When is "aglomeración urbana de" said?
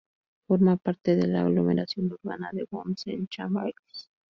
1.41-2.65